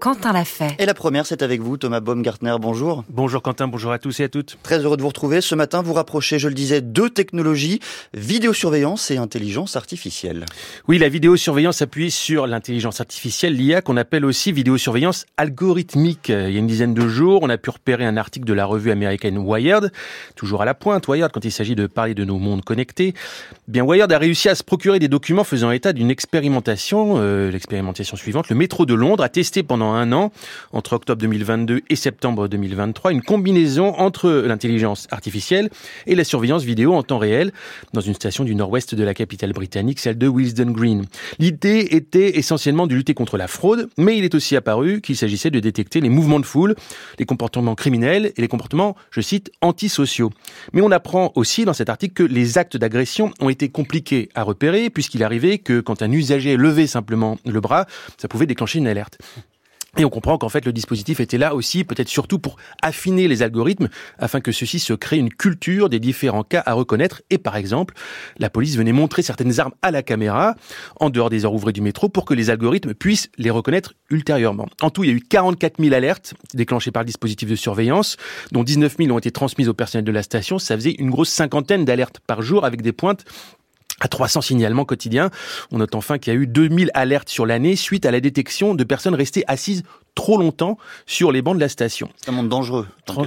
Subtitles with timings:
[0.00, 0.74] Quentin l'a fait.
[0.78, 2.56] Et la première, c'est avec vous, Thomas Baumgartner.
[2.58, 3.04] Bonjour.
[3.10, 4.56] Bonjour Quentin, bonjour à tous et à toutes.
[4.62, 5.42] Très heureux de vous retrouver.
[5.42, 7.80] Ce matin, vous rapprochez, je le disais, deux technologies,
[8.14, 10.46] vidéosurveillance et intelligence artificielle.
[10.88, 16.30] Oui, la vidéosurveillance s'appuie sur l'intelligence artificielle, l'IA, qu'on appelle aussi vidéosurveillance algorithmique.
[16.30, 18.64] Il y a une dizaine de jours, on a pu repérer un article de la
[18.64, 19.92] revue américaine Wired,
[20.34, 23.12] toujours à la pointe, Wired, quand il s'agit de parler de nos mondes connectés.
[23.68, 28.16] Bien, Wired a réussi à se procurer des documents faisant état d'une expérimentation, euh, l'expérimentation
[28.16, 28.48] suivante.
[28.48, 30.32] Le métro de Londres a testé pendant un an,
[30.72, 35.70] entre octobre 2022 et septembre 2023, une combinaison entre l'intelligence artificielle
[36.06, 37.52] et la surveillance vidéo en temps réel
[37.92, 41.04] dans une station du nord-ouest de la capitale britannique, celle de Willesden Green.
[41.38, 45.50] L'idée était essentiellement de lutter contre la fraude, mais il est aussi apparu qu'il s'agissait
[45.50, 46.74] de détecter les mouvements de foule,
[47.18, 50.30] les comportements criminels et les comportements, je cite, antisociaux.
[50.72, 54.42] Mais on apprend aussi dans cet article que les actes d'agression ont été compliqués à
[54.42, 57.86] repérer puisqu'il arrivait que quand un usager levait simplement le bras,
[58.18, 59.18] ça pouvait déclencher une alerte.
[59.96, 63.42] Et on comprend qu'en fait le dispositif était là aussi, peut-être surtout pour affiner les
[63.42, 63.88] algorithmes,
[64.18, 67.22] afin que ceux-ci se créent une culture des différents cas à reconnaître.
[67.30, 67.94] Et par exemple,
[68.38, 70.54] la police venait montrer certaines armes à la caméra,
[71.00, 74.68] en dehors des heures ouvrées du métro, pour que les algorithmes puissent les reconnaître ultérieurement.
[74.80, 78.16] En tout, il y a eu 44 000 alertes déclenchées par le dispositif de surveillance,
[78.52, 80.58] dont 19 000 ont été transmises au personnel de la station.
[80.58, 83.24] Ça faisait une grosse cinquantaine d'alertes par jour, avec des pointes
[84.00, 85.30] à 300 signalements quotidiens.
[85.70, 88.74] On note enfin qu'il y a eu 2000 alertes sur l'année suite à la détection
[88.74, 89.82] de personnes restées assises
[90.14, 92.08] trop longtemps sur les bancs de la station.
[92.16, 92.86] C'est un monde dangereux.
[93.06, 93.24] Trans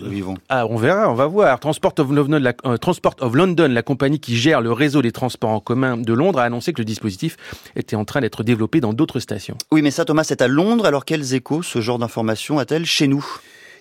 [0.49, 1.59] ah, on verra, on va voir.
[1.59, 5.11] Transport of, London, la, euh, Transport of London, la compagnie qui gère le réseau des
[5.11, 7.37] transports en commun de Londres, a annoncé que le dispositif
[7.75, 9.57] était en train d'être développé dans d'autres stations.
[9.71, 10.85] Oui, mais ça, Thomas, c'est à Londres.
[10.85, 13.25] Alors, quels échos ce genre d'information a-t-elle chez nous?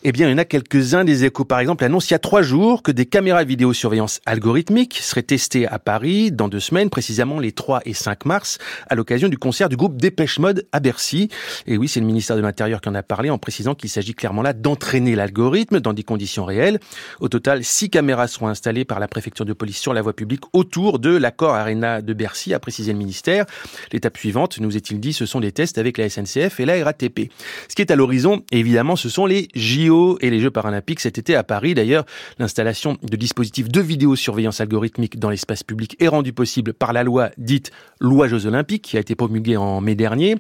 [0.05, 1.45] Eh bien, il y en a quelques-uns des échos.
[1.45, 5.23] Par exemple, annonce il y a trois jours que des caméras de vidéosurveillance algorithmiques seraient
[5.23, 8.59] testées à Paris dans deux semaines, précisément les 3 et 5 mars,
[8.89, 11.29] à l'occasion du concert du groupe Dépêche Mode à Bercy.
[11.69, 14.15] Et oui, c'est le ministère de l'Intérieur qui en a parlé en précisant qu'il s'agit
[14.15, 16.81] clairement là d'entraîner l'algorithme dans des conditions réelles.
[17.21, 20.43] Au total, six caméras seront installées par la préfecture de police sur la voie publique
[20.53, 23.47] autour de l'accord Arena de Bercy, a précisé le ministère.
[23.93, 27.31] L'étape suivante, nous est-il dit, ce sont des tests avec la SNCF et la RATP.
[27.69, 31.19] Ce qui est à l'horizon, évidemment, ce sont les JO et les Jeux paralympiques cet
[31.19, 31.75] été à Paris.
[31.75, 32.05] D'ailleurs,
[32.39, 37.31] l'installation de dispositifs de vidéosurveillance algorithmique dans l'espace public est rendue possible par la loi
[37.39, 37.71] dite
[38.01, 40.37] loi Jeux olympiques qui a été promulguée en mai dernier.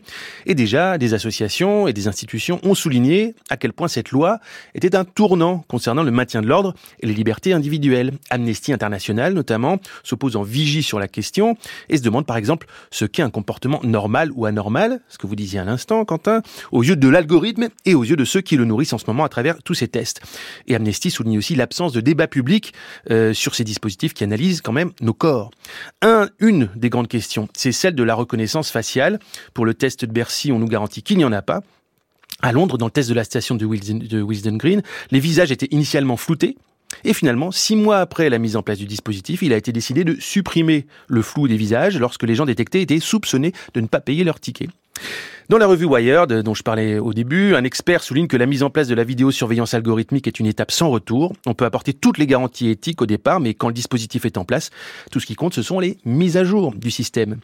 [0.46, 4.38] Et déjà, des associations et des institutions ont souligné à quel point cette loi
[4.74, 8.12] était un tournant concernant le maintien de l'ordre et les libertés individuelles.
[8.30, 11.56] Amnesty International, notamment, s'oppose en vigie sur la question
[11.88, 15.36] et se demande par exemple ce qu'est un comportement normal ou anormal, ce que vous
[15.36, 18.64] disiez à l'instant, Quentin, aux yeux de l'algorithme et aux yeux de ceux qui le
[18.64, 20.20] nourrissent en ce moment à travers tous ces tests.
[20.66, 22.72] Et Amnesty souligne aussi l'absence de débat public
[23.10, 25.50] euh, sur ces dispositifs qui analysent quand même nos corps.
[26.00, 29.18] Un, une des grandes questions, c'est celle de la reconnaissance faciale.
[29.54, 31.62] Pour le test de Bercy, on nous garantit qu'il n'y en a pas.
[32.40, 36.16] À Londres, dans le test de la station de Wisden Green, les visages étaient initialement
[36.16, 36.56] floutés,
[37.04, 40.04] et finalement, six mois après la mise en place du dispositif, il a été décidé
[40.04, 44.00] de supprimer le flou des visages lorsque les gens détectés étaient soupçonnés de ne pas
[44.00, 44.68] payer leur ticket.
[45.48, 48.62] Dans la revue Wired, dont je parlais au début, un expert souligne que la mise
[48.62, 51.34] en place de la vidéosurveillance algorithmique est une étape sans retour.
[51.46, 54.44] On peut apporter toutes les garanties éthiques au départ, mais quand le dispositif est en
[54.44, 54.70] place,
[55.10, 57.38] tout ce qui compte, ce sont les mises à jour du système.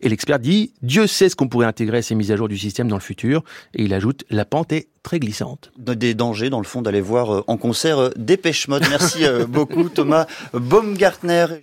[0.00, 2.88] Et l'expert dit, Dieu sait ce qu'on pourrait intégrer ces mises à jour du système
[2.88, 3.44] dans le futur.
[3.74, 5.72] Et il ajoute, la pente est très glissante.
[5.78, 8.84] Des dangers, dans le fond, d'aller voir euh, en concert euh, Dépêche Mode.
[8.88, 11.46] Merci euh, beaucoup, Thomas Baumgartner.